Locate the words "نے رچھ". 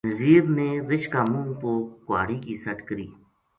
0.57-1.07